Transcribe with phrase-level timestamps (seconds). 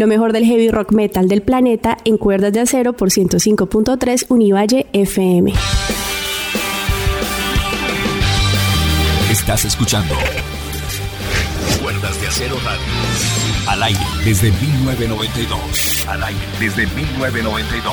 [0.00, 4.86] Lo mejor del heavy rock metal del planeta en cuerdas de acero por 105.3 Univalle
[4.94, 5.52] FM.
[9.30, 10.14] Estás escuchando
[11.82, 12.80] Cuerdas de Acero Radio.
[13.68, 16.06] Al aire desde 1992.
[16.08, 17.92] Al aire desde 1992.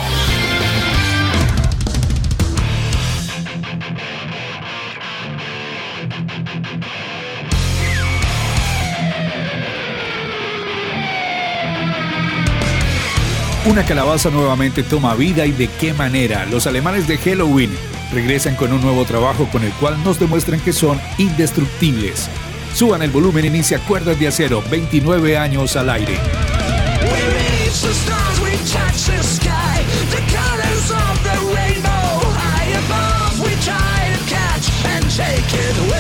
[13.70, 16.46] Una calabaza nuevamente toma vida y de qué manera.
[16.46, 17.70] Los alemanes de Halloween
[18.14, 22.30] regresan con un nuevo trabajo con el cual nos demuestran que son indestructibles.
[22.74, 26.18] Suban el volumen, inicia Cuerdas de Acero, 29 años al aire.
[35.58, 35.97] glory hole.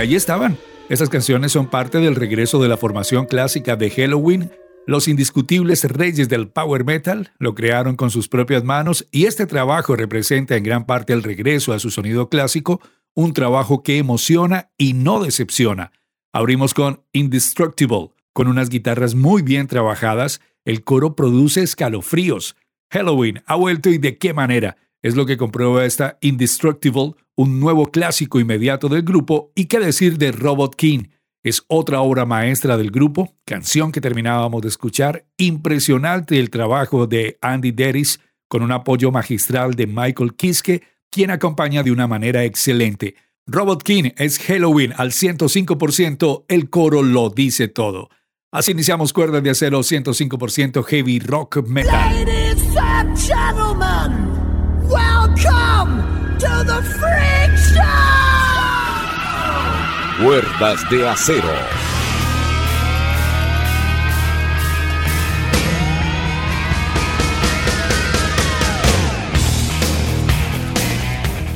[0.00, 0.56] Allí estaban.
[0.88, 4.50] Estas canciones son parte del regreso de la formación clásica de Halloween.
[4.86, 9.96] Los indiscutibles reyes del power metal lo crearon con sus propias manos y este trabajo
[9.96, 12.80] representa en gran parte el regreso a su sonido clásico,
[13.14, 15.92] un trabajo que emociona y no decepciona.
[16.32, 22.56] Abrimos con Indestructible, con unas guitarras muy bien trabajadas, el coro produce escalofríos.
[22.90, 24.78] Halloween ha vuelto y de qué manera.
[25.02, 30.18] Es lo que comprueba esta Indestructible, un nuevo clásico inmediato del grupo, y qué decir
[30.18, 31.04] de Robot King.
[31.42, 37.38] Es otra obra maestra del grupo, canción que terminábamos de escuchar, impresionante el trabajo de
[37.40, 43.14] Andy Deris, con un apoyo magistral de Michael Kiske, quien acompaña de una manera excelente.
[43.46, 48.10] Robot King es Halloween al 105%, el coro lo dice todo.
[48.52, 52.24] Así iniciamos Cuerdas de Acero 105% Heavy Rock Metal.
[52.24, 54.29] Ladies and gentlemen,
[55.44, 57.82] welcome to the Freak Show!
[60.22, 61.89] Cuerdas de Acero.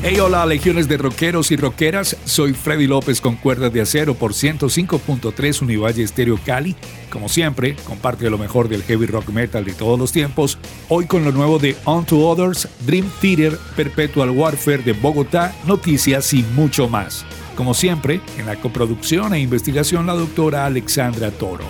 [0.06, 4.34] Hey hola legiones de rockeros y rockeras, soy Freddy López con cuerdas de acero por
[4.34, 6.76] 105.3 Univalle Estéreo Cali.
[7.08, 10.58] Como siempre, comparte lo mejor del heavy rock metal de todos los tiempos,
[10.90, 16.34] hoy con lo nuevo de On to Others, Dream Theater, Perpetual Warfare de Bogotá, noticias
[16.34, 17.24] y mucho más.
[17.56, 21.64] Como siempre, en la coproducción e investigación la doctora Alexandra Toro.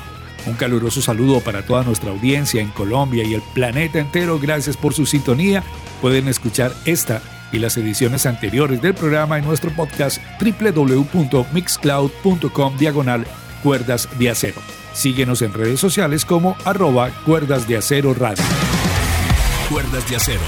[0.47, 4.93] Un caluroso saludo para toda nuestra audiencia en Colombia y el planeta entero, gracias por
[4.93, 5.63] su sintonía.
[6.03, 7.23] Pueden escuchar esta
[7.55, 13.25] y las ediciones anteriores del programa en nuestro podcast www.mixcloud.com diagonal
[13.63, 14.61] cuerdas de acero.
[14.93, 18.43] Síguenos en redes sociales como arroba cuerdas de acero radio.
[19.71, 20.41] Cuerdas de acero.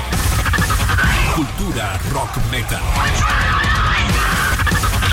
[1.34, 2.82] Cultura rock metal.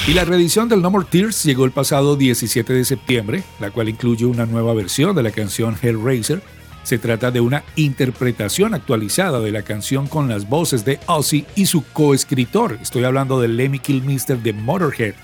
[0.08, 3.88] Y la reedición del No More Tears llegó el pasado 17 de septiembre, la cual
[3.88, 6.44] incluye una nueva versión de la canción Hellraiser
[6.84, 11.66] se trata de una interpretación actualizada de la canción con las voces de Ozzy y
[11.66, 12.78] su coescritor.
[12.82, 15.16] Estoy hablando de Lemmy Kilmister de Motorhead.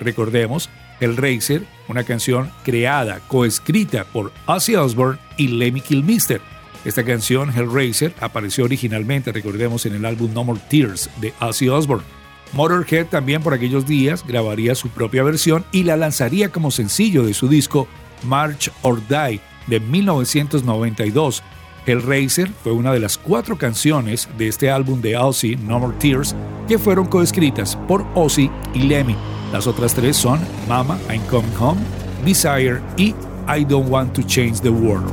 [0.00, 0.68] Recordemos,
[1.00, 6.40] El Racer, una canción creada, coescrita por Ozzy Osbourne y Lemmy Kilmister.
[6.84, 12.04] Esta canción, Hellraiser, apareció originalmente, recordemos, en el álbum No More Tears de Ozzy Osbourne.
[12.52, 17.34] Motorhead también por aquellos días grabaría su propia versión y la lanzaría como sencillo de
[17.34, 17.86] su disco
[18.24, 21.42] March or Die, de 1992.
[21.86, 26.34] Hellraiser fue una de las cuatro canciones de este álbum de Ozzy, No More Tears,
[26.68, 29.16] que fueron coescritas por Ozzy y Lemmy.
[29.52, 31.80] Las otras tres son Mama, I'm Coming Home,
[32.24, 33.14] Desire y
[33.48, 35.12] I Don't Want to Change the World.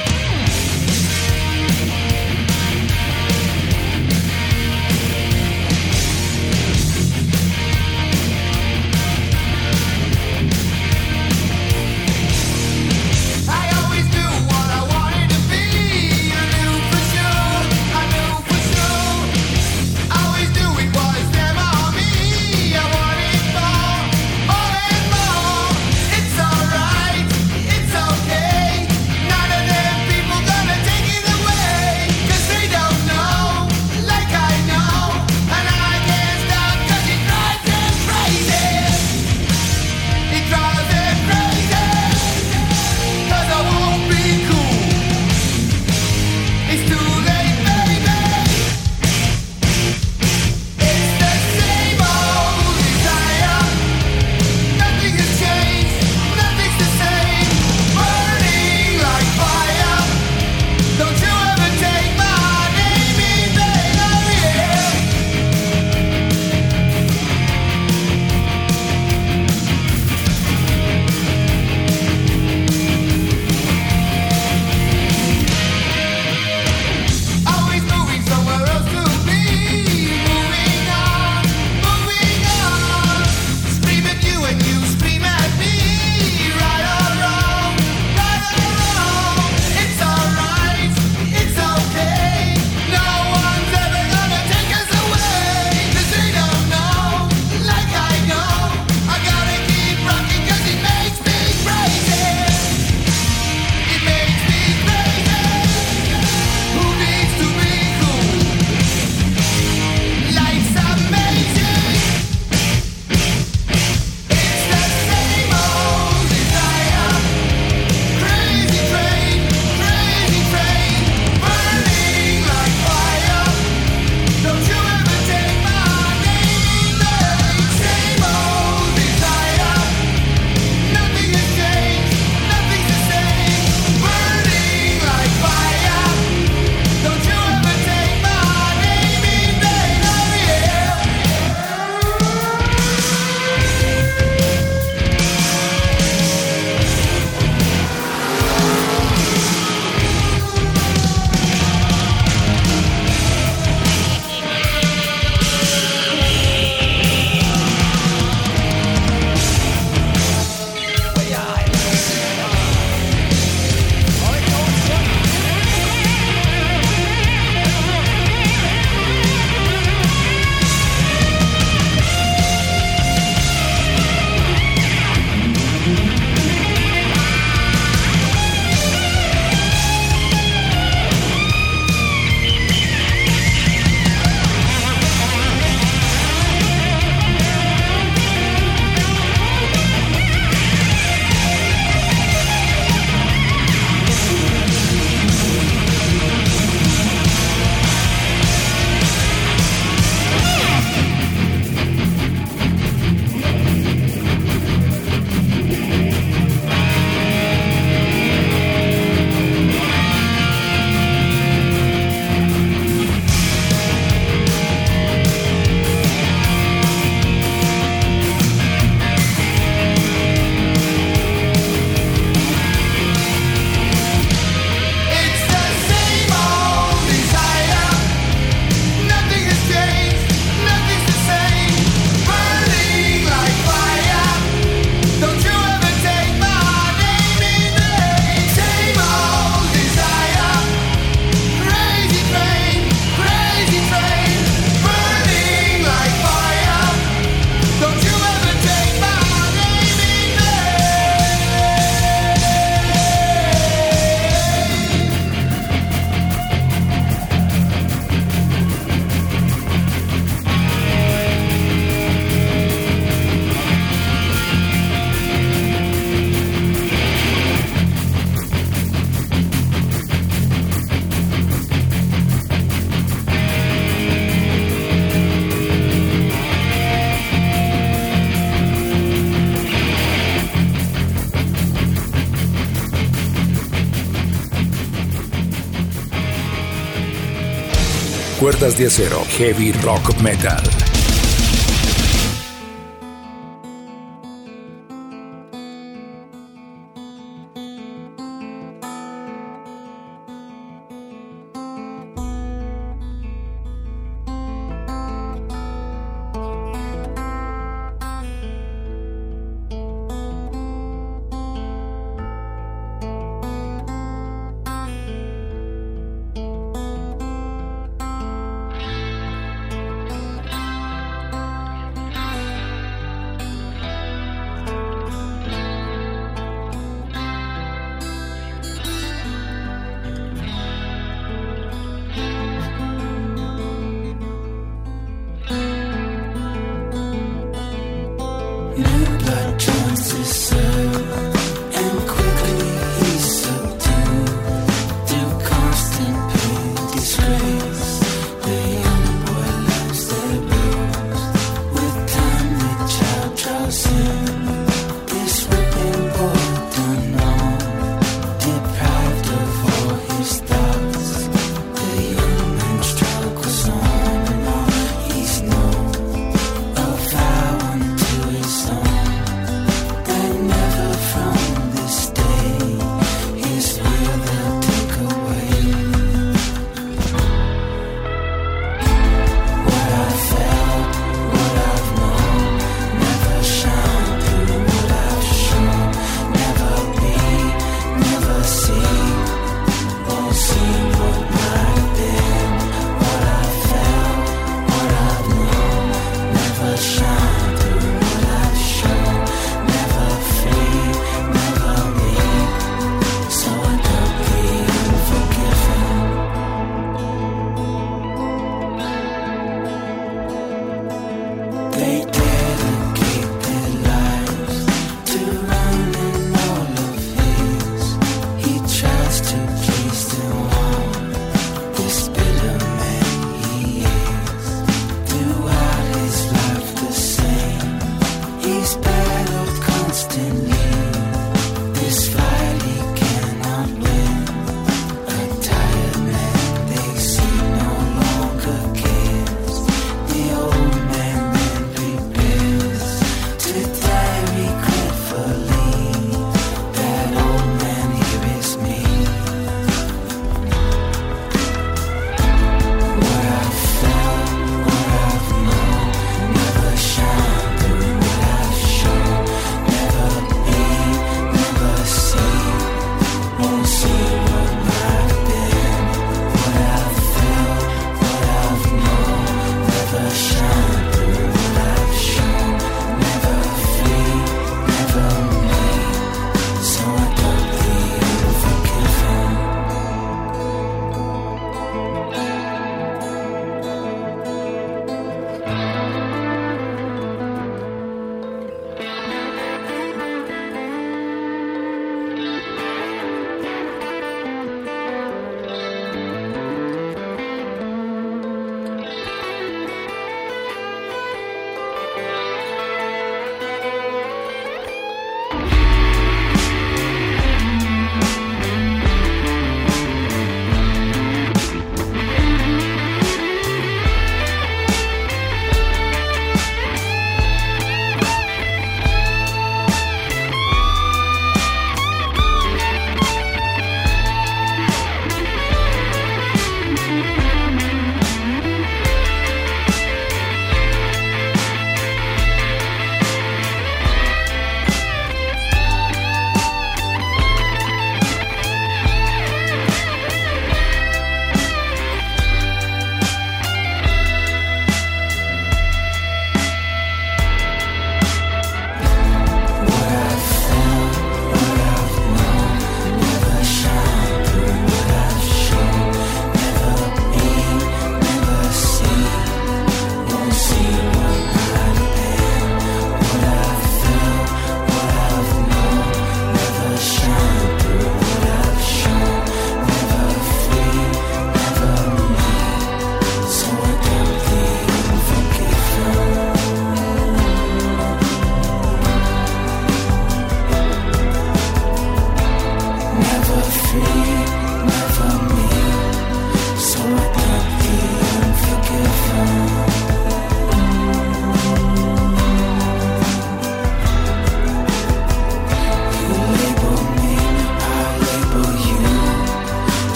[288.61, 290.80] De acero, heavy rock metal.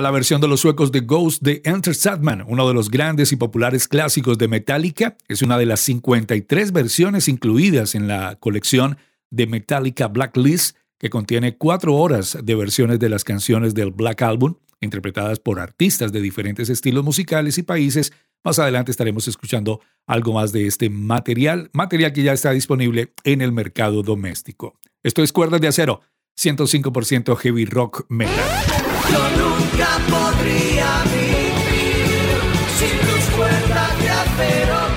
[0.00, 3.36] La versión de los suecos de Ghost de Enter Sadman, uno de los grandes y
[3.36, 5.16] populares clásicos de Metallica.
[5.28, 8.98] Es una de las 53 versiones incluidas en la colección
[9.30, 14.56] de Metallica Blacklist, que contiene cuatro horas de versiones de las canciones del Black Album,
[14.80, 18.12] interpretadas por artistas de diferentes estilos musicales y países.
[18.42, 23.42] Más adelante estaremos escuchando algo más de este material, material que ya está disponible en
[23.42, 24.78] el mercado doméstico.
[25.04, 26.00] Esto es Cuerdas de Acero,
[26.36, 28.73] 105% heavy rock metal.
[29.10, 32.38] Yo nunca podría vivir
[32.78, 34.94] sin tus cuerdas de acero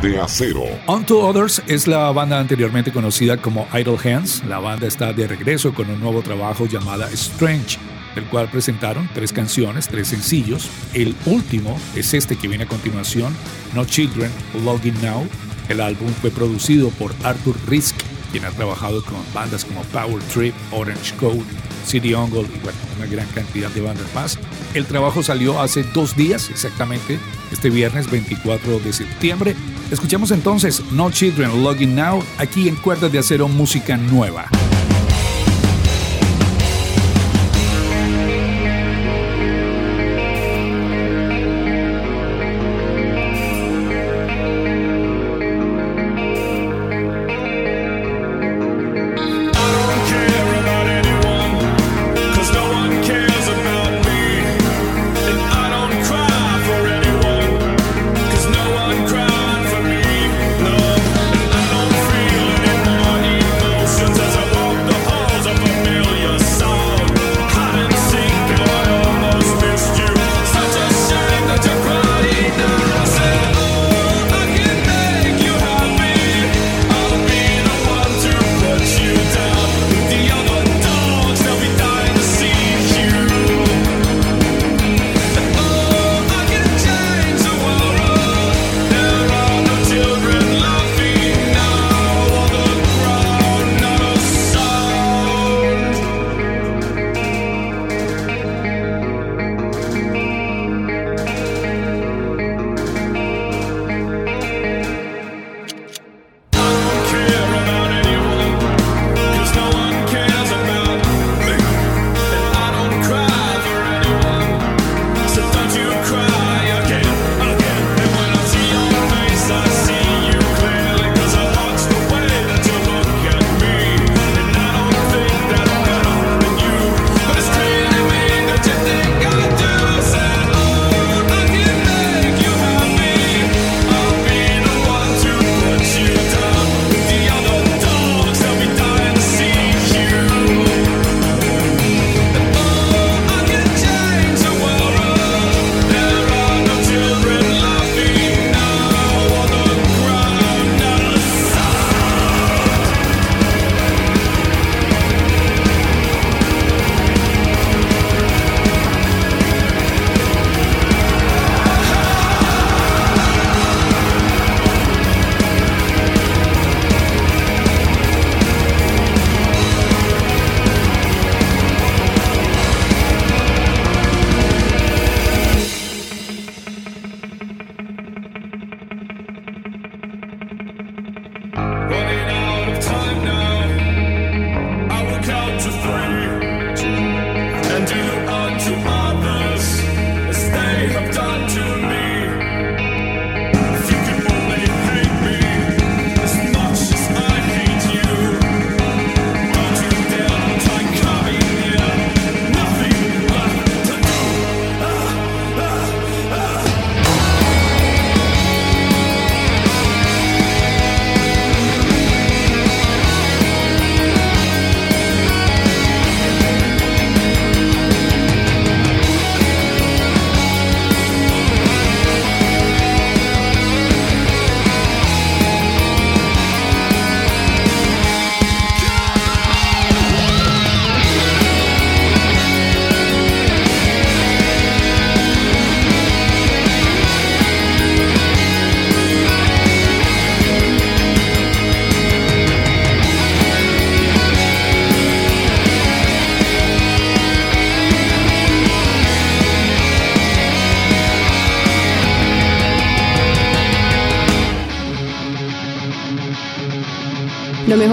[0.00, 0.64] de acero.
[0.86, 4.44] Unto Others es la banda anteriormente conocida como Idle Hands.
[4.44, 7.78] La banda está de regreso con un nuevo trabajo llamada Strange.
[8.14, 10.70] del cual presentaron tres canciones, tres sencillos.
[10.94, 13.36] El último es este que viene a continuación,
[13.74, 14.30] No Children,
[14.64, 15.28] Login Now.
[15.68, 17.96] El álbum fue producido por Arthur Risk,
[18.32, 21.42] quien ha trabajado con bandas como Power Trip, Orange Code,
[21.86, 24.38] City Ongle y bueno, una gran cantidad de bandas más.
[24.74, 27.18] El trabajo salió hace dos días, exactamente,
[27.52, 29.56] este viernes 24 de septiembre.
[29.90, 34.48] Escuchamos entonces No Children Login Now aquí en Cuerdas de Acero Música Nueva.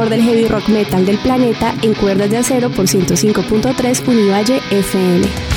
[0.09, 5.52] Del heavy rock metal del planeta en cuerdas de acero por 105.3 Univalle FM.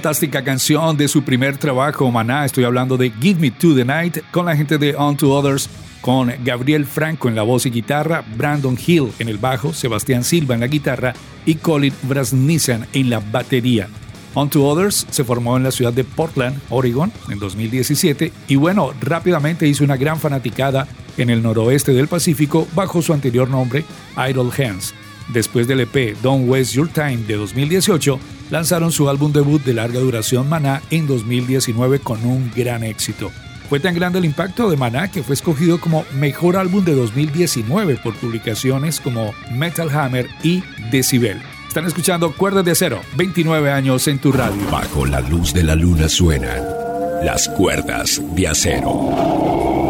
[0.00, 2.46] Fantástica canción de su primer trabajo, Maná.
[2.46, 5.68] Estoy hablando de Give Me to the Night con la gente de On to Others,
[6.00, 10.54] con Gabriel Franco en la voz y guitarra, Brandon Hill en el bajo, Sebastián Silva
[10.54, 11.12] en la guitarra
[11.44, 13.88] y Colin Brasnisan en la batería.
[14.32, 18.94] On to Others se formó en la ciudad de Portland, Oregon, en 2017 y bueno,
[19.02, 20.88] rápidamente hizo una gran fanaticada
[21.18, 23.84] en el noroeste del Pacífico bajo su anterior nombre,
[24.16, 24.94] Idle Hands.
[25.28, 28.18] Después del EP Don't Waste Your Time de 2018,
[28.50, 33.30] lanzaron su álbum debut de larga duración Maná en 2019 con un gran éxito.
[33.68, 37.96] Fue tan grande el impacto de Maná que fue escogido como mejor álbum de 2019
[38.02, 41.40] por publicaciones como Metal Hammer y Decibel.
[41.68, 44.60] Están escuchando Cuerdas de Acero, 29 años en tu radio.
[44.72, 46.64] Bajo la luz de la luna suenan
[47.22, 49.89] las cuerdas de acero.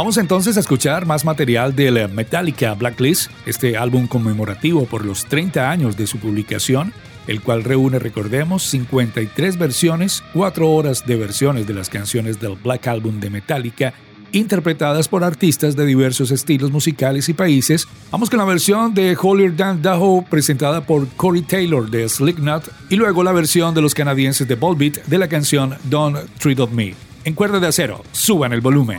[0.00, 5.70] Vamos entonces a escuchar más material de Metallica Blacklist, este álbum conmemorativo por los 30
[5.70, 6.94] años de su publicación,
[7.26, 12.86] el cual reúne, recordemos, 53 versiones, 4 horas de versiones de las canciones del Black
[12.86, 13.92] Album de Metallica,
[14.32, 17.86] interpretadas por artistas de diversos estilos musicales y países.
[18.10, 22.96] Vamos con la versión de Holier Than Daho presentada por Corey Taylor de Slipknot y
[22.96, 26.94] luego la versión de los canadienses de Volbeat de la canción Don't Treat of Me.
[27.24, 28.98] En cuerda de acero, suban el volumen.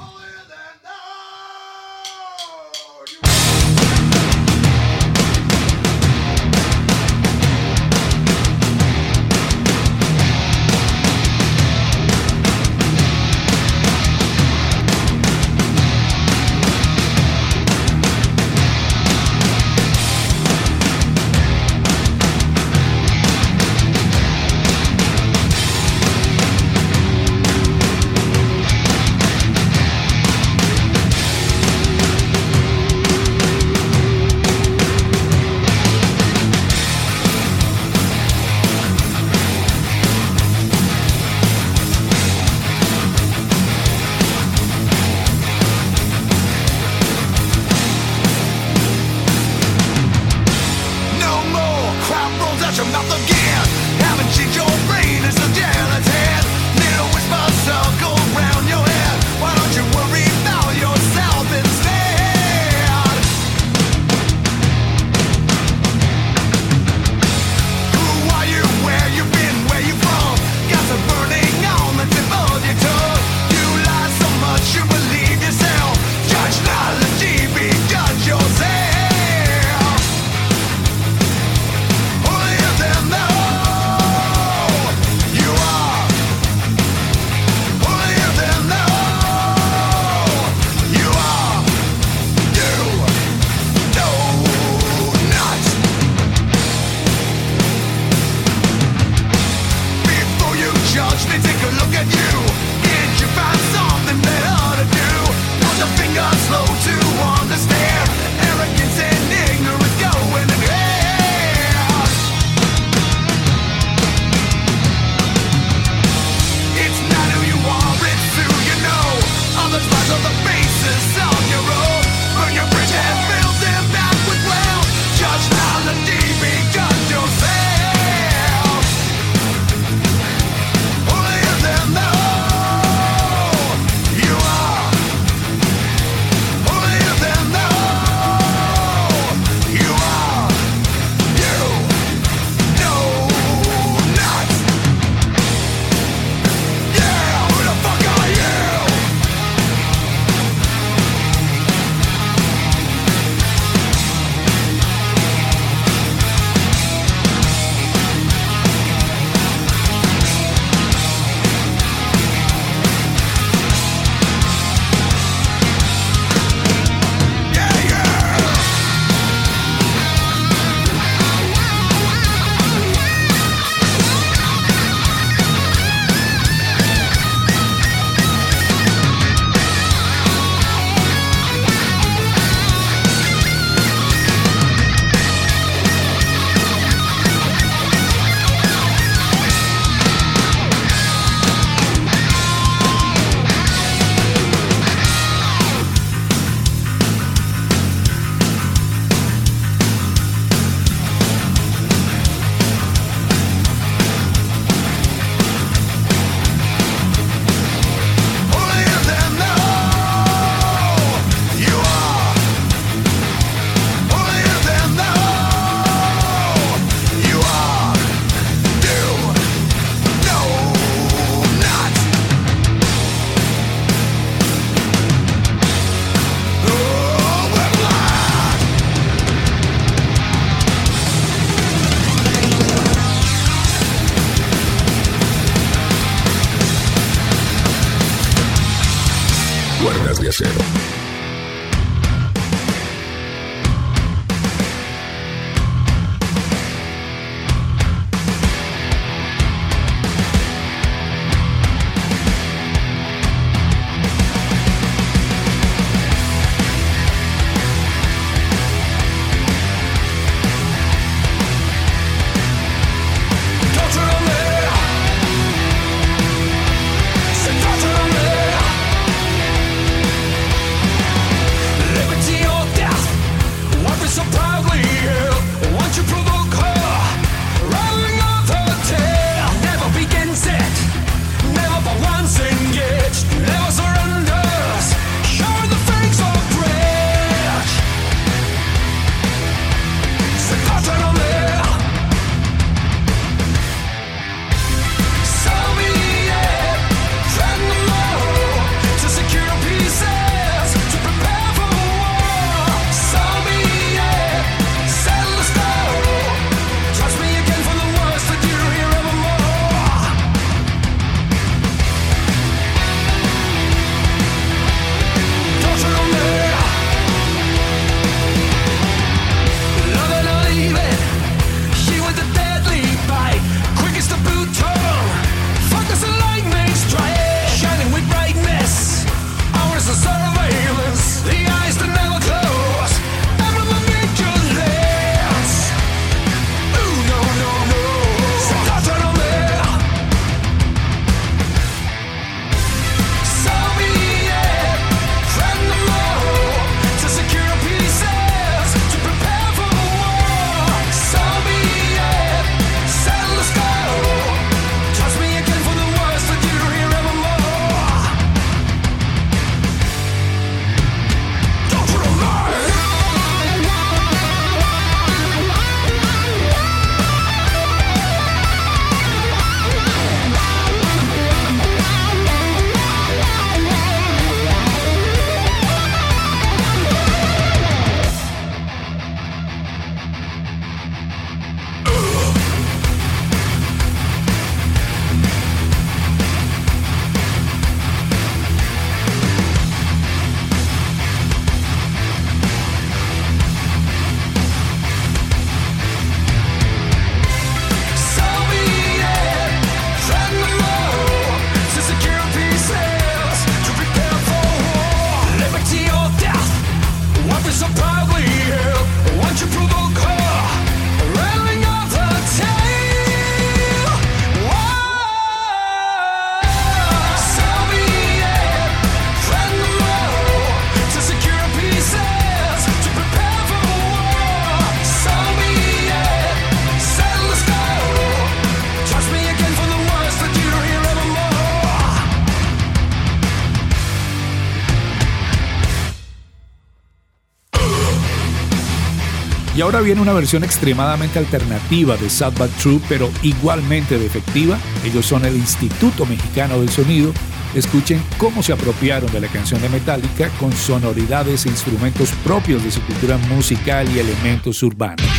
[439.62, 444.57] Y ahora viene una versión extremadamente alternativa de Sad But True, pero igualmente efectiva.
[444.84, 447.14] Ellos son el Instituto Mexicano del Sonido.
[447.53, 452.72] Escuchen cómo se apropiaron de la canción de Metallica con sonoridades e instrumentos propios de
[452.72, 455.11] su cultura musical y elementos urbanos.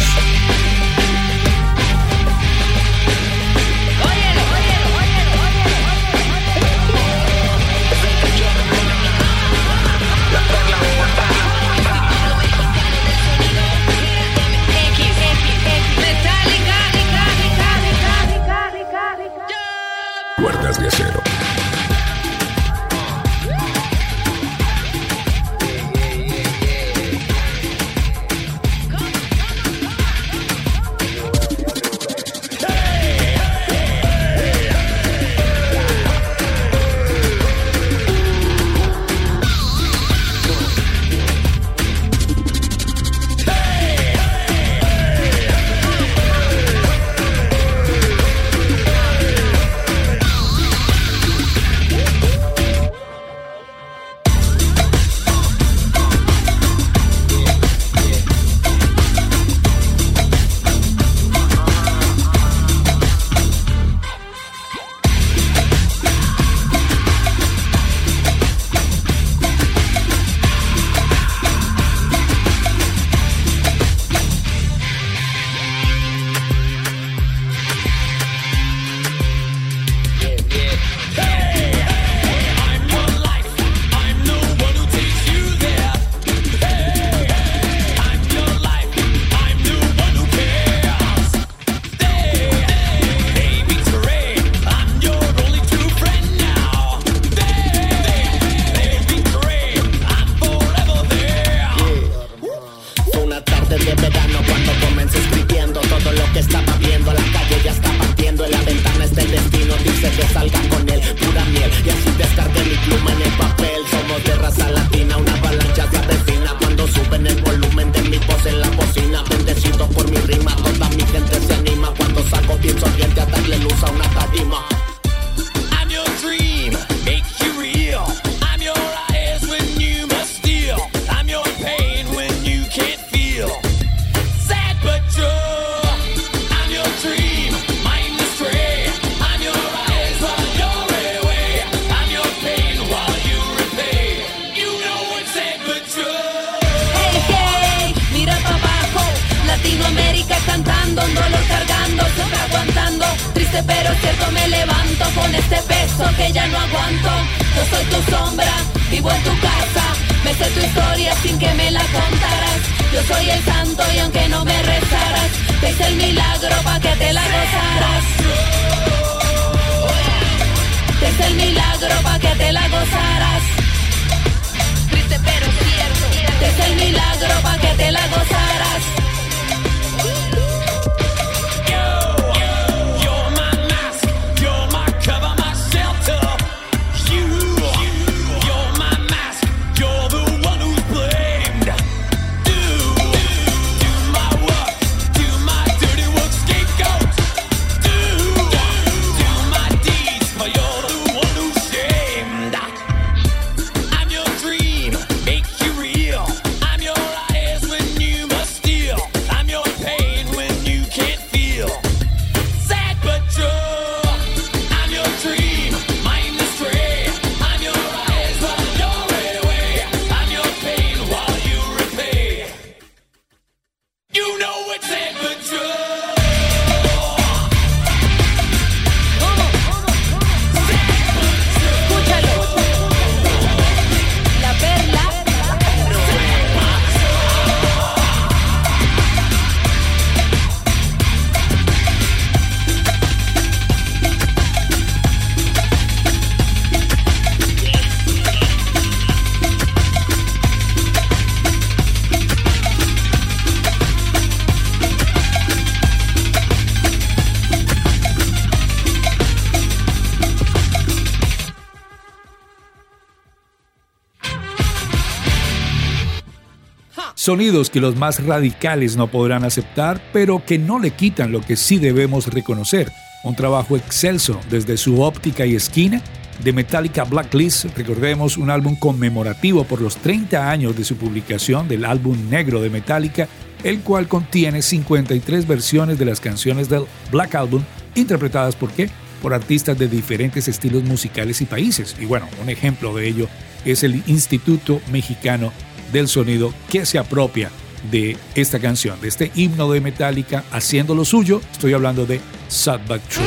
[267.23, 271.55] Sonidos que los más radicales no podrán aceptar, pero que no le quitan lo que
[271.55, 272.91] sí debemos reconocer.
[273.23, 276.03] Un trabajo excelso desde su óptica y esquina
[276.43, 281.85] de Metallica Blacklist, recordemos un álbum conmemorativo por los 30 años de su publicación del
[281.85, 283.29] álbum negro de Metallica,
[283.63, 287.63] el cual contiene 53 versiones de las canciones del Black Album,
[287.95, 288.91] interpretadas por qué?
[289.23, 291.95] Por artistas de diferentes estilos musicales y países.
[292.01, 293.29] Y bueno, un ejemplo de ello
[293.65, 295.53] es el Instituto Mexicano
[295.93, 297.51] del sonido que se apropia
[297.91, 301.41] de esta canción, de este himno de Metallica haciendo lo suyo.
[301.53, 303.27] Estoy hablando de Sad But True.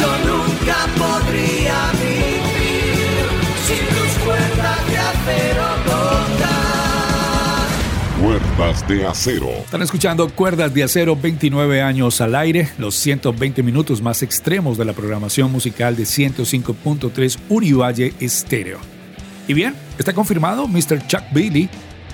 [0.00, 2.38] Yo nunca podría vivir
[3.66, 5.78] sin tus cuerdas de acero
[8.20, 9.48] Cuerdas de acero.
[9.48, 14.84] Están escuchando Cuerdas de acero, 29 años al aire, los 120 minutos más extremos de
[14.84, 18.97] la programación musical de 105.3 Urivalle Estéreo.
[19.48, 21.06] Y bien, está confirmado, Mr.
[21.06, 21.70] Chuck Billy,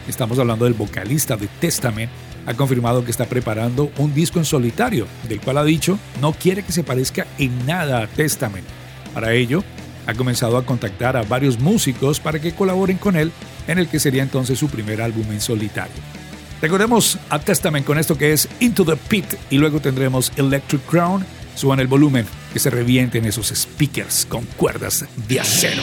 [0.09, 2.09] estamos hablando del vocalista de Testament,
[2.47, 6.63] ha confirmado que está preparando un disco en solitario, del cual ha dicho no quiere
[6.63, 8.65] que se parezca en nada a Testament.
[9.13, 9.65] Para ello,
[10.07, 13.33] ha comenzado a contactar a varios músicos para que colaboren con él
[13.67, 15.97] en el que sería entonces su primer álbum en solitario.
[16.63, 21.27] Recordemos a Testament con esto que es Into the Pit y luego tendremos Electric Crown.
[21.57, 25.83] Suban el volumen, que se revienten esos speakers con cuerdas de acero.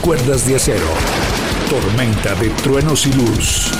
[0.00, 0.86] Cuerdas de Acero.
[1.68, 3.72] Tormenta de truenos y luz.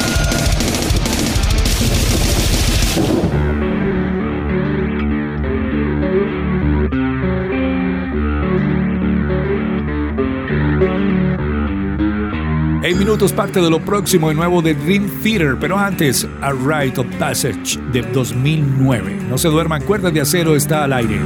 [12.83, 17.01] En minutos parte de lo próximo y nuevo de Dream Theater, pero antes, A Rite
[17.01, 19.21] of Passage de 2009.
[19.31, 21.21] No se duerman, Cuerdas de Acero está al aire.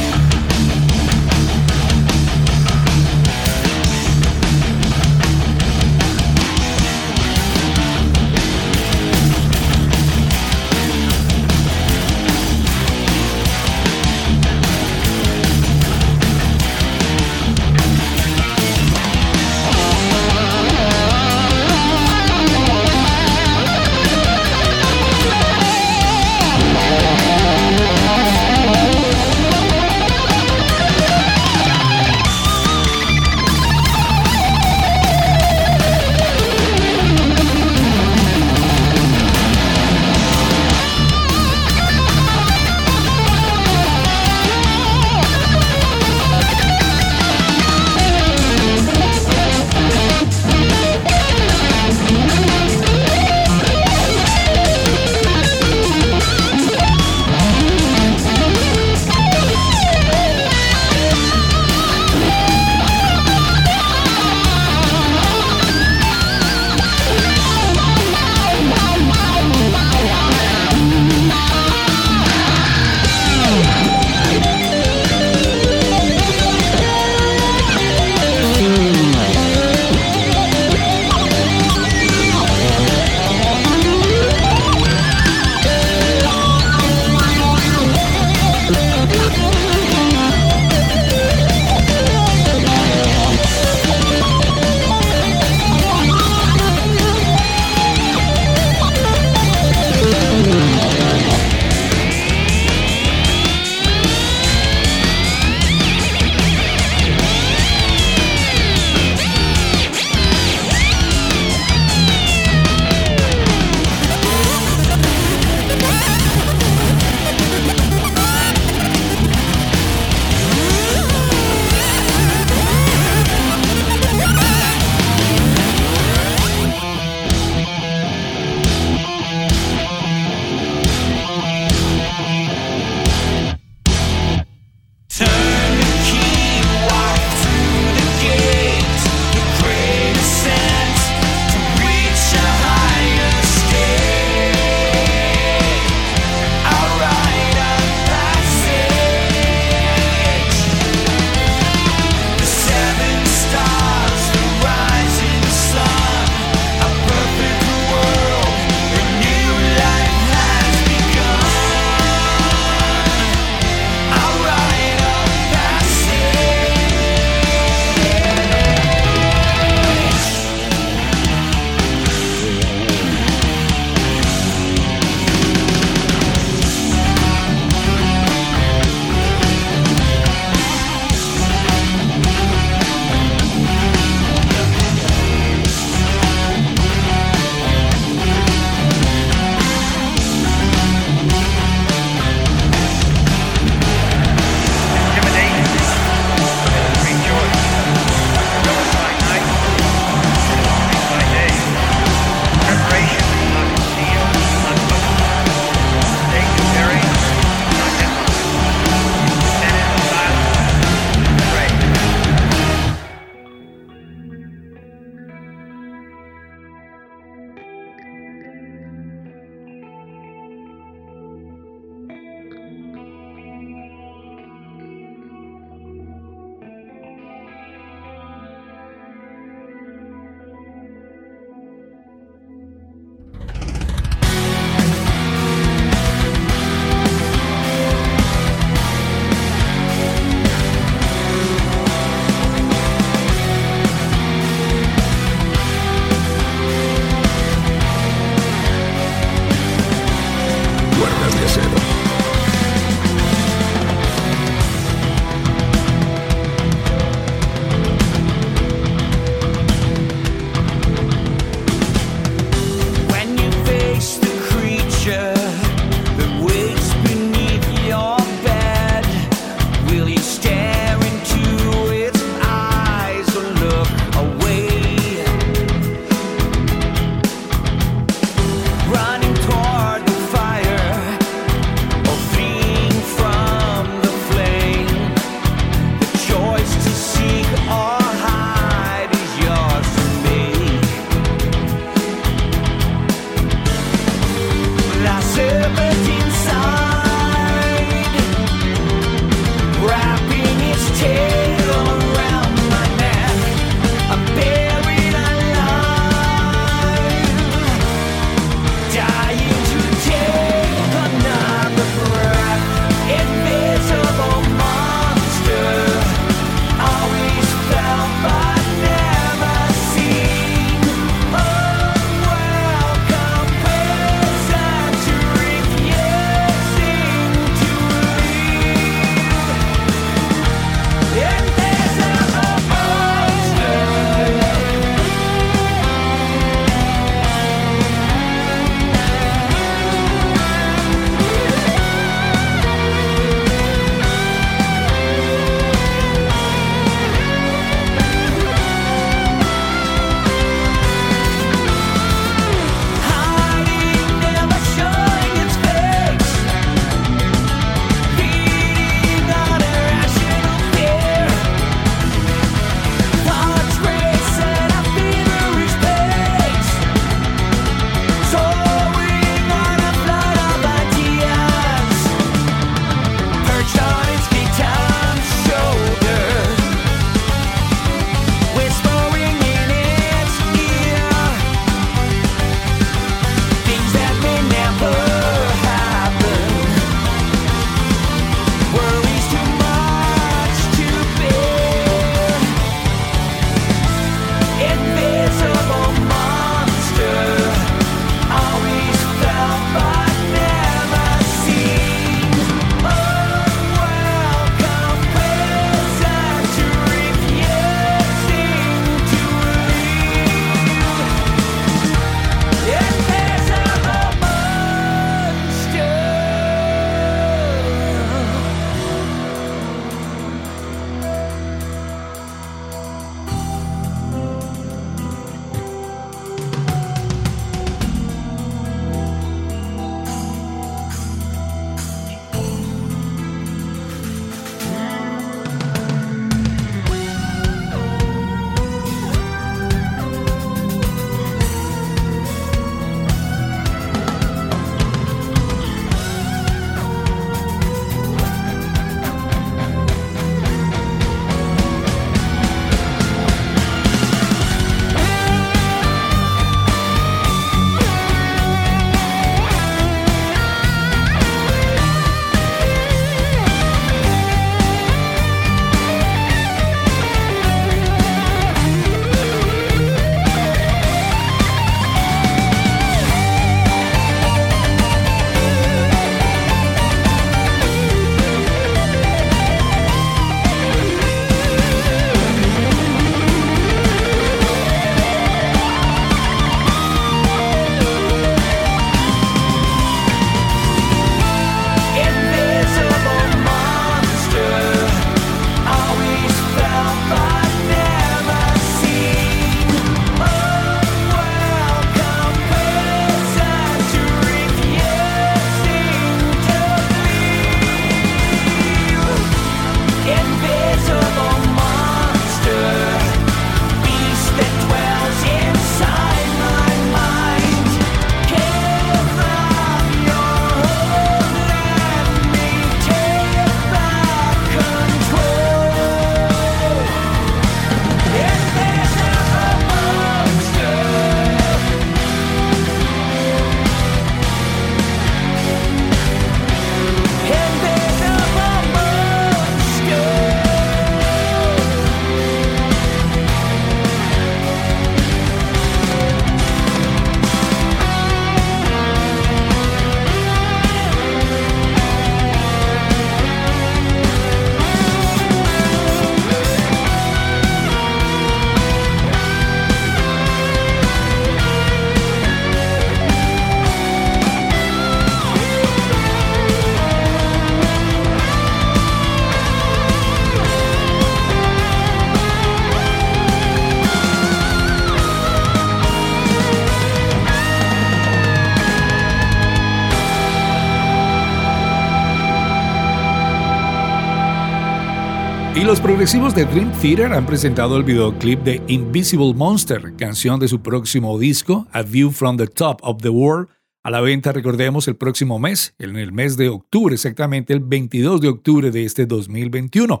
[585.68, 590.62] Los progresivos de Dream Theater han presentado el videoclip de Invisible Monster, canción de su
[590.62, 593.50] próximo disco, A View from the Top of the World,
[593.82, 598.22] a la venta, recordemos, el próximo mes, en el mes de octubre, exactamente el 22
[598.22, 600.00] de octubre de este 2021.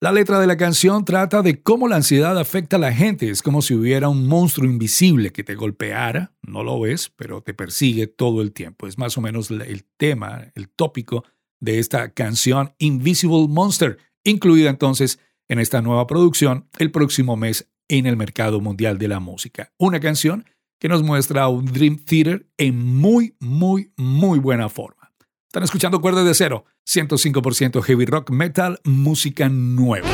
[0.00, 3.28] La letra de la canción trata de cómo la ansiedad afecta a la gente.
[3.28, 7.52] Es como si hubiera un monstruo invisible que te golpeara, no lo ves, pero te
[7.52, 8.86] persigue todo el tiempo.
[8.86, 11.22] Es más o menos el tema, el tópico
[11.60, 15.18] de esta canción Invisible Monster incluida entonces
[15.48, 19.72] en esta nueva producción el próximo mes en el mercado mundial de la música.
[19.78, 20.46] Una canción
[20.78, 25.12] que nos muestra un Dream Theater en muy, muy, muy buena forma.
[25.46, 30.08] Están escuchando Cuerdas de Cero, 105% heavy rock metal, música nueva.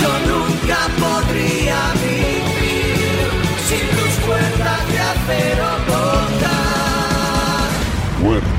[0.00, 1.81] Yo nunca podría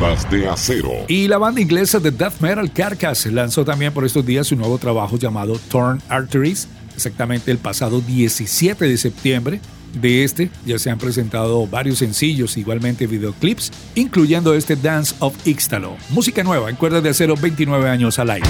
[0.04, 0.92] De acero.
[1.08, 4.78] Y la banda inglesa de death metal Carcass lanzó también por estos días su nuevo
[4.78, 9.62] trabajo llamado Torn Arteries, exactamente el pasado 17 de septiembre.
[9.94, 15.96] De este ya se han presentado varios sencillos, igualmente videoclips, incluyendo este Dance of Ixtalo.
[16.10, 18.50] Música nueva en Cuerdas de Acero, 29 años al aire.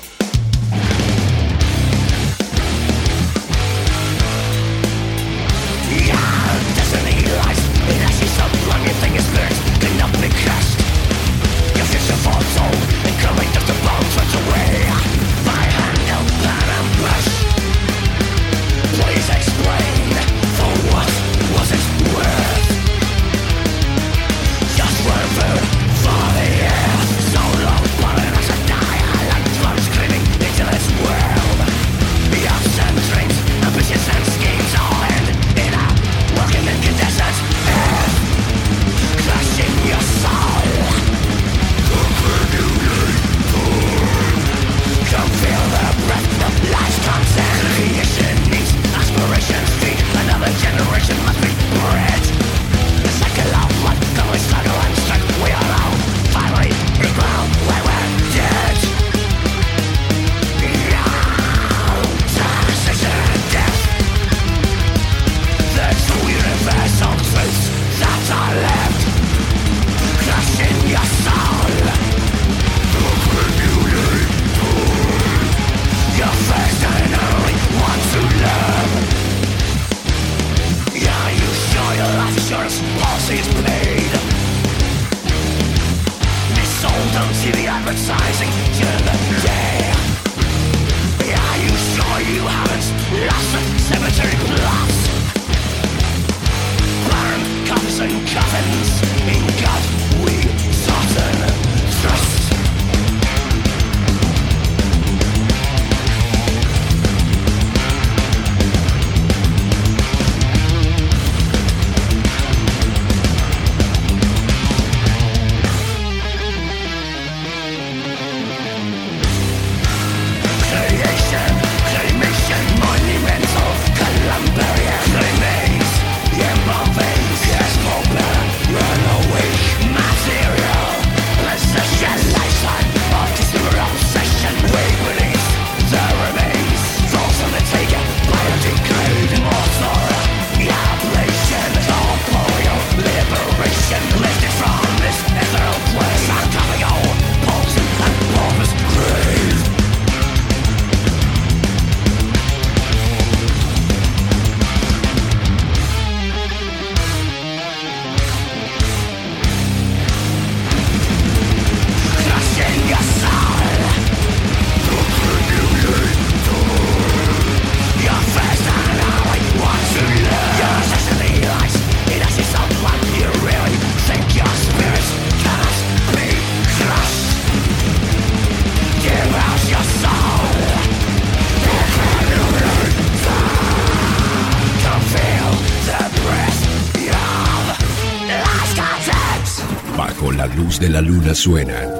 [190.81, 191.91] De la luna suenan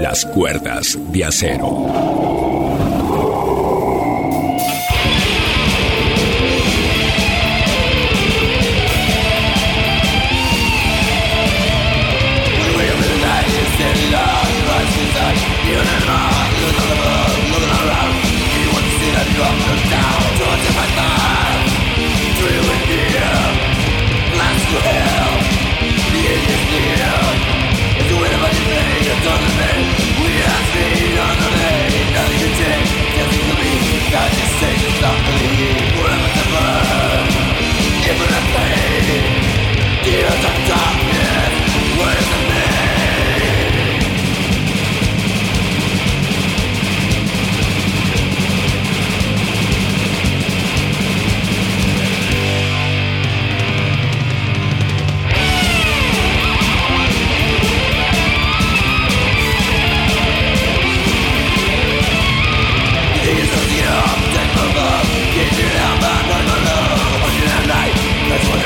[0.00, 2.71] las cuerdas de acero.
[35.02, 35.91] stop believing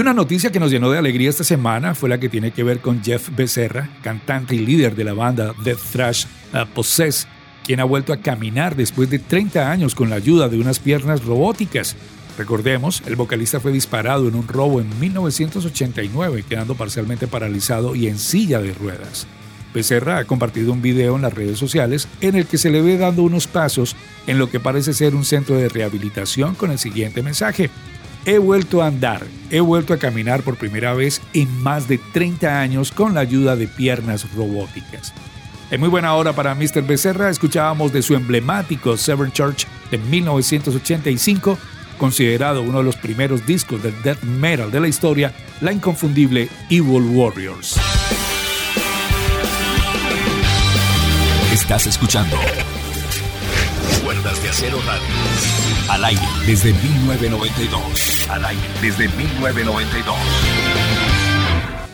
[0.00, 2.64] Y una noticia que nos llenó de alegría esta semana fue la que tiene que
[2.64, 6.24] ver con Jeff Becerra, cantante y líder de la banda Death Thrash
[6.54, 7.28] uh, Possess,
[7.62, 11.22] quien ha vuelto a caminar después de 30 años con la ayuda de unas piernas
[11.22, 11.96] robóticas.
[12.38, 18.18] Recordemos, el vocalista fue disparado en un robo en 1989, quedando parcialmente paralizado y en
[18.18, 19.26] silla de ruedas.
[19.74, 22.96] Becerra ha compartido un video en las redes sociales en el que se le ve
[22.96, 23.94] dando unos pasos
[24.26, 27.68] en lo que parece ser un centro de rehabilitación con el siguiente mensaje.
[28.26, 32.60] He vuelto a andar, he vuelto a caminar por primera vez en más de 30
[32.60, 35.14] años con la ayuda de piernas robóticas.
[35.70, 36.82] En muy buena hora para Mr.
[36.82, 41.58] Becerra escuchábamos de su emblemático Severn Church de 1985,
[41.96, 45.32] considerado uno de los primeros discos del death metal de la historia,
[45.62, 47.76] la inconfundible Evil Warriors.
[51.52, 52.36] Estás escuchando
[54.02, 55.59] Cuerdas de Acero Radio.
[55.88, 58.28] Al aire desde 1992.
[58.30, 60.16] Al aire desde 1992.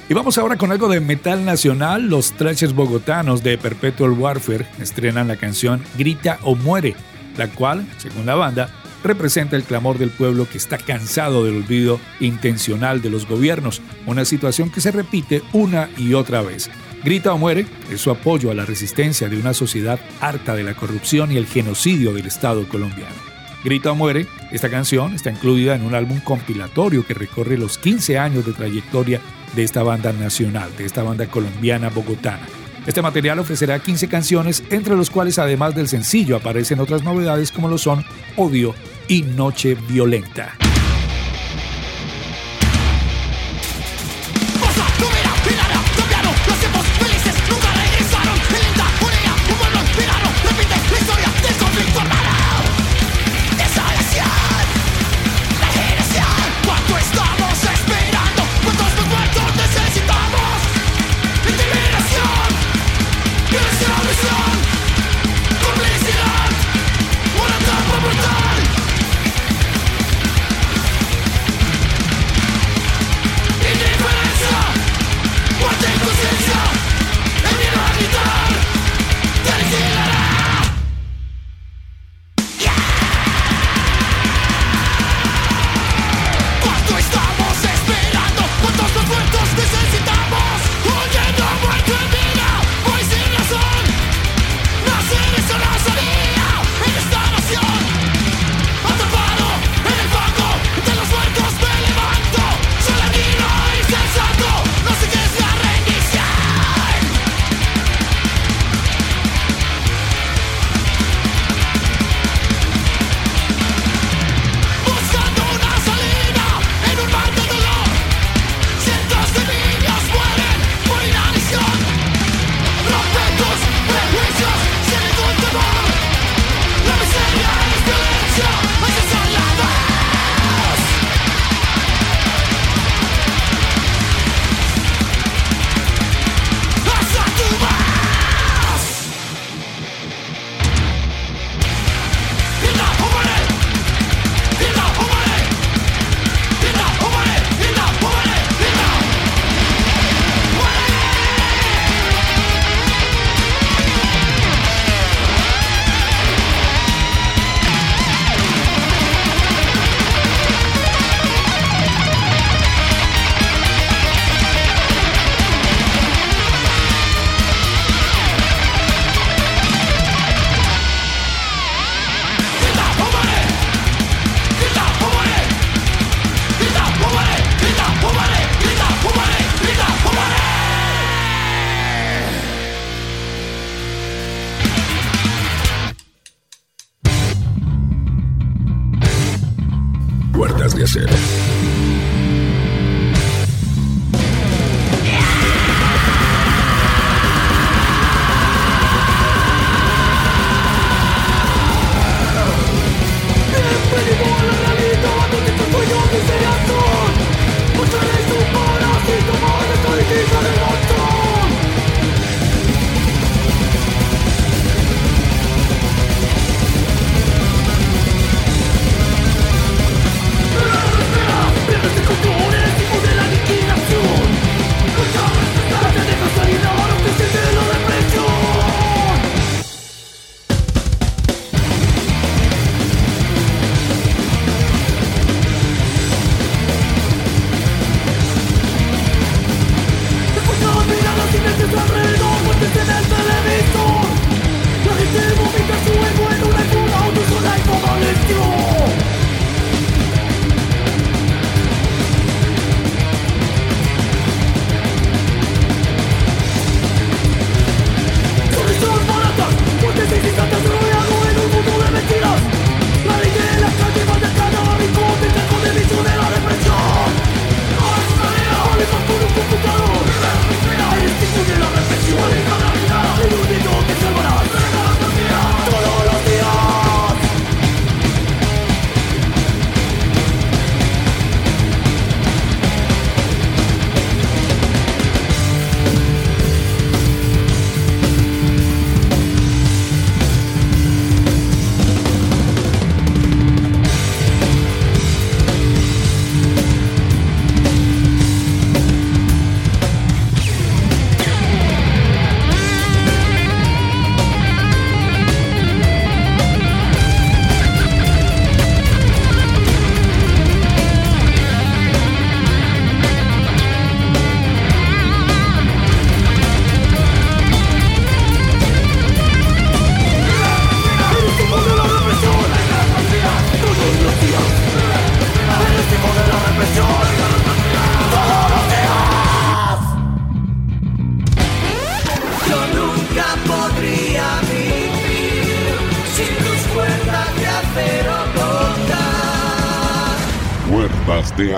[0.09, 2.09] Y vamos ahora con algo de metal nacional.
[2.09, 6.95] Los Thrashers bogotanos de Perpetual Warfare estrenan la canción Grita o Muere,
[7.37, 8.71] la cual, según la banda,
[9.03, 14.25] representa el clamor del pueblo que está cansado del olvido intencional de los gobiernos, una
[14.25, 16.71] situación que se repite una y otra vez.
[17.03, 20.75] Grita o muere es su apoyo a la resistencia de una sociedad harta de la
[20.75, 23.36] corrupción y el genocidio del Estado colombiano.
[23.67, 28.17] Grita o Muere, esta canción está incluida en un álbum compilatorio que recorre los 15
[28.17, 29.21] años de trayectoria
[29.57, 32.47] de esta banda nacional, de esta banda colombiana bogotana.
[32.87, 37.67] Este material ofrecerá 15 canciones, entre los cuales además del sencillo aparecen otras novedades como
[37.67, 38.05] lo son
[38.37, 38.73] Odio
[39.09, 40.55] y Noche Violenta.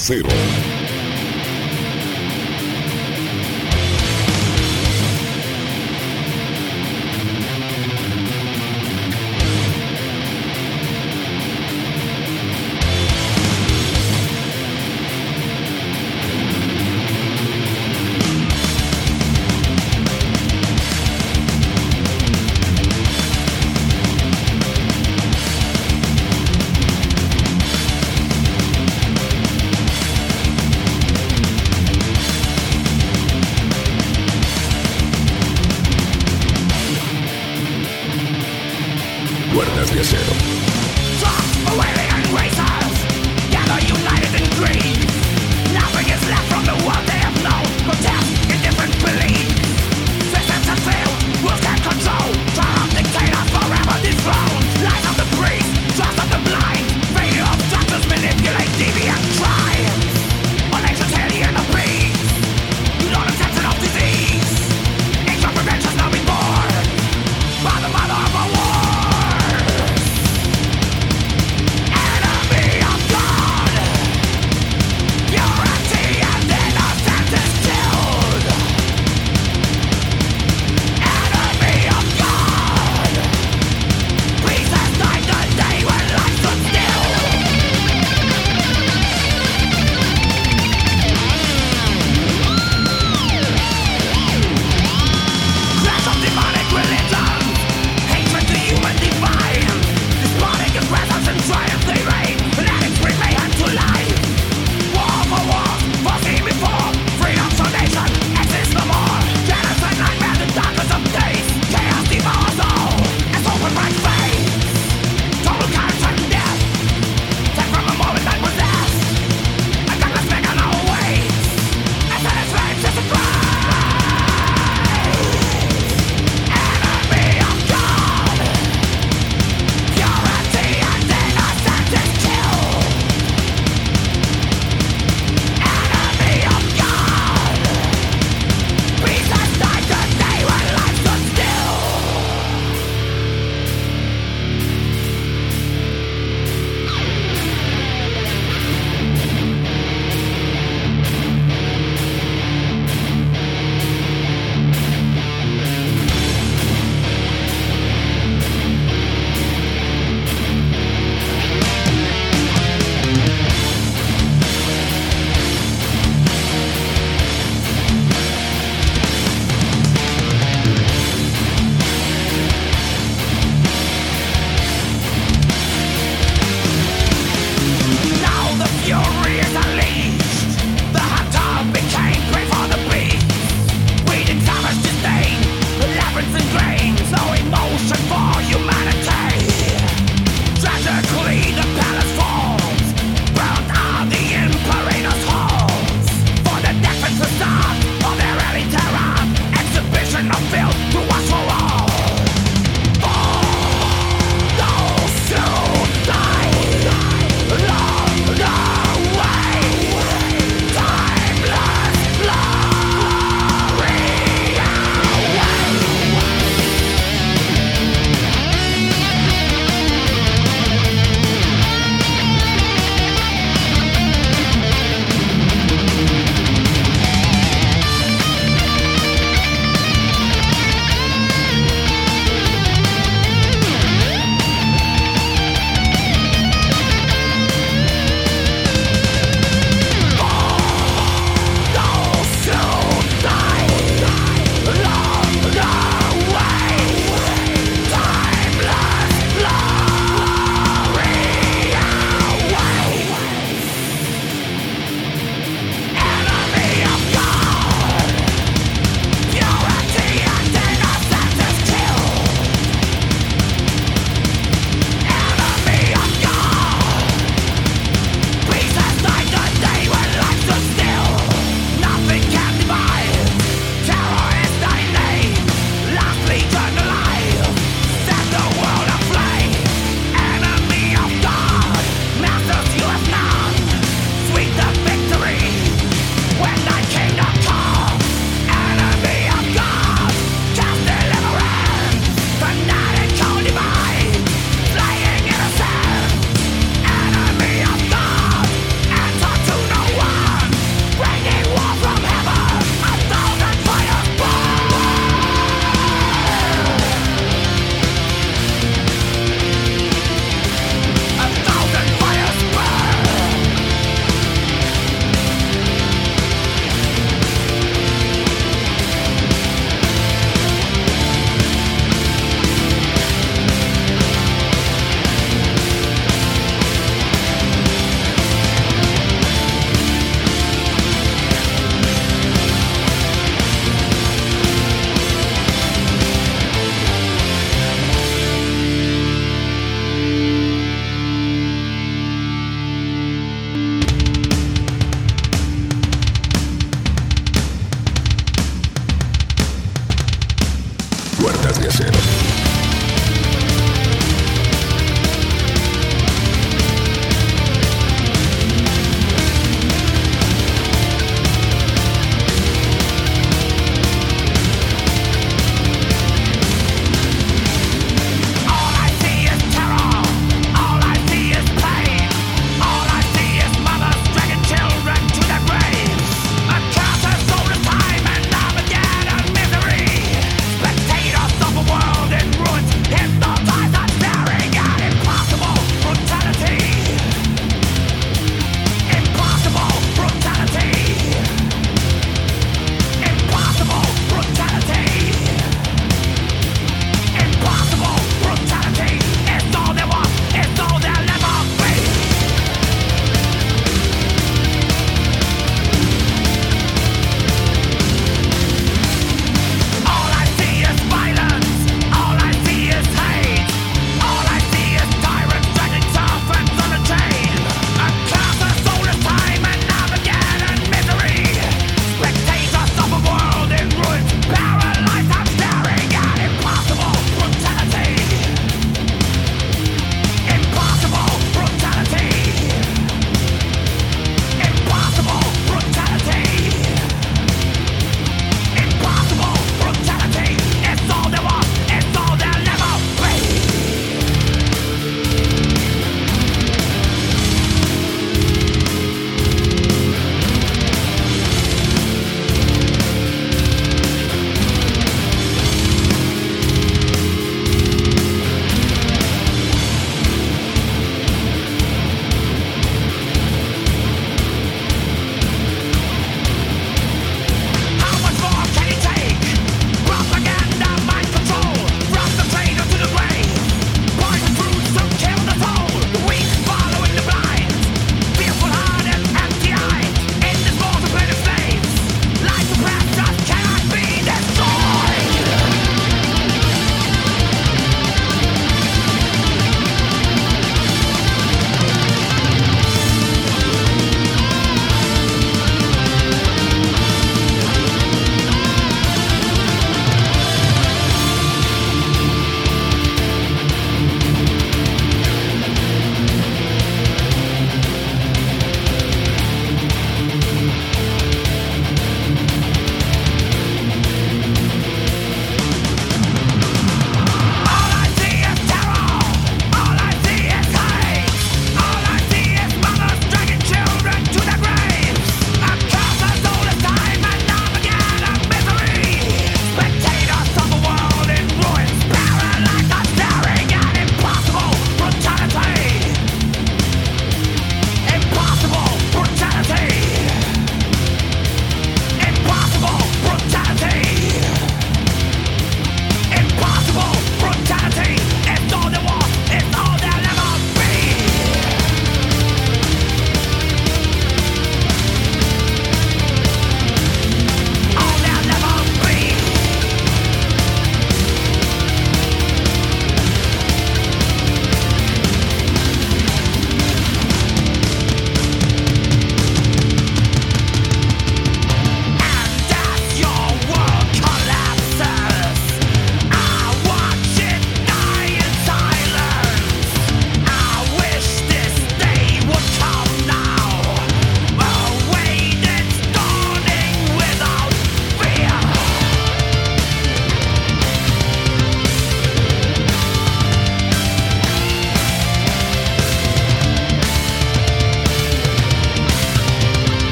[0.00, 0.29] 0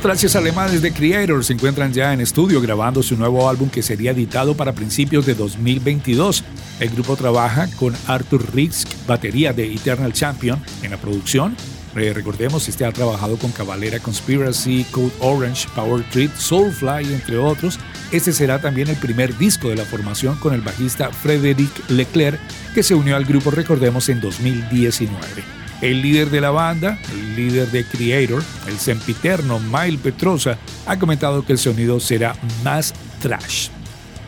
[0.00, 3.82] Los tracios alemanes de Creator se encuentran ya en estudio grabando su nuevo álbum que
[3.82, 6.42] sería editado para principios de 2022.
[6.80, 11.54] El grupo trabaja con Arthur Riggs, batería de Eternal Champion, en la producción.
[11.96, 17.78] Eh, recordemos, este ha trabajado con Cavalera Conspiracy, Code Orange, Power Trip, Soulfly, entre otros.
[18.10, 22.40] Este será también el primer disco de la formación con el bajista Frederic Leclerc,
[22.74, 25.44] que se unió al grupo, recordemos, en 2019.
[25.82, 26.98] El líder de la banda,
[27.40, 33.68] líder de Creator, el sempiterno Mile Petrosa, ha comentado que el sonido será más trash.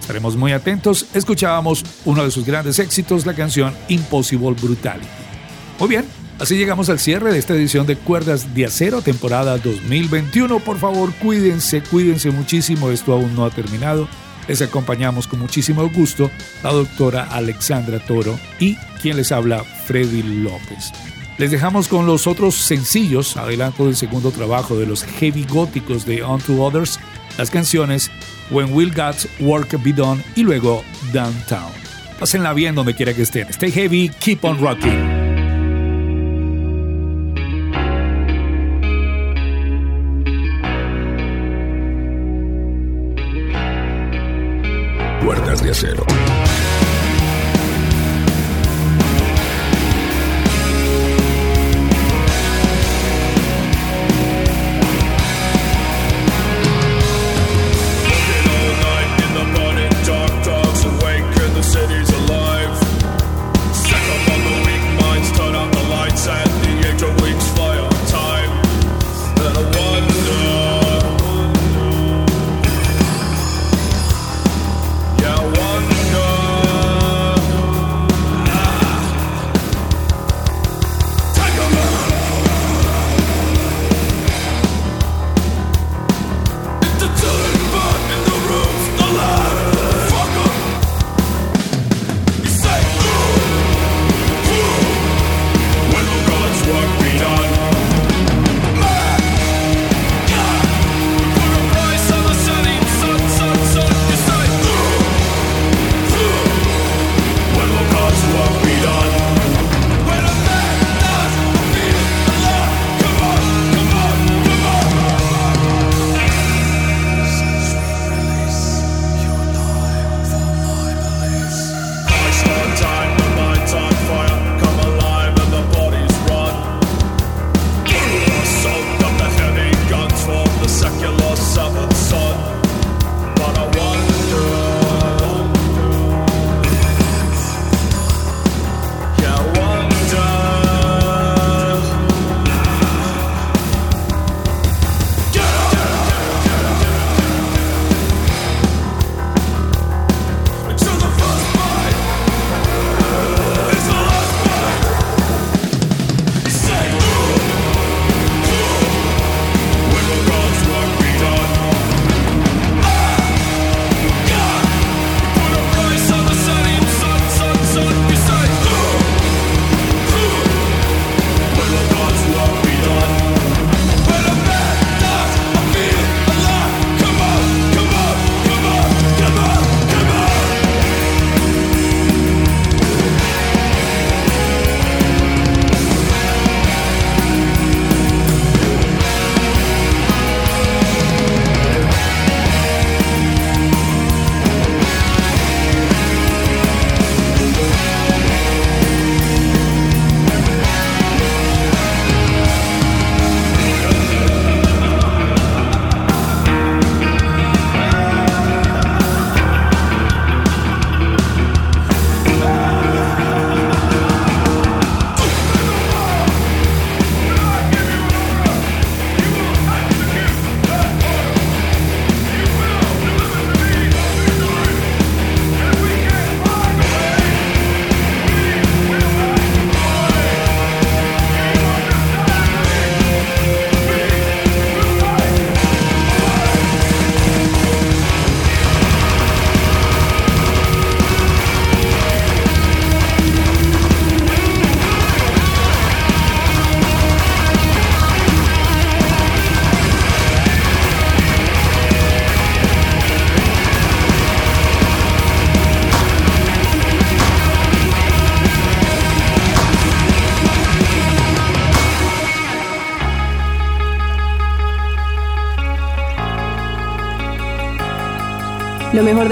[0.00, 1.06] Estaremos muy atentos.
[1.14, 5.06] Escuchábamos uno de sus grandes éxitos, la canción Impossible Brutality.
[5.78, 6.04] Muy bien,
[6.40, 10.58] así llegamos al cierre de esta edición de Cuerdas de Acero, temporada 2021.
[10.60, 12.90] Por favor, cuídense, cuídense muchísimo.
[12.90, 14.08] Esto aún no ha terminado.
[14.48, 16.30] Les acompañamos con muchísimo gusto
[16.64, 20.92] la doctora Alexandra Toro y quien les habla, Freddy López.
[21.42, 26.22] Les dejamos con los otros sencillos, adelanto del segundo trabajo de los heavy góticos de
[26.22, 27.00] Unto Others,
[27.36, 28.12] las canciones
[28.52, 31.72] When Will God's Work Be Done y luego Downtown.
[32.20, 33.48] Pásenla bien donde quiera que estén.
[33.48, 34.92] Stay heavy, keep on rocking.
[45.24, 46.06] Puertas de acero.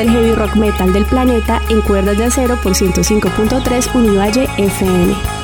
[0.00, 5.39] Del heavy rock metal del planeta en cuerdas de acero por 105.3 Univalle FM.